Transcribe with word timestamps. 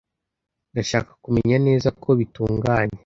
Ndashaka 0.71 1.11
kumenya 1.23 1.57
neza 1.67 1.87
ko 2.01 2.09
bitunganye. 2.19 2.97